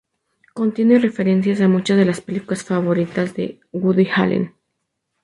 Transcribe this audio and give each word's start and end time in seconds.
Contiene 0.55 0.97
referencias 0.97 1.61
a 1.61 1.67
muchas 1.67 1.95
de 1.95 2.05
las 2.05 2.21
películas 2.21 2.63
favoritas 2.63 3.35
de 3.35 3.59
Woody 3.71 4.07
Allen. 4.15 4.55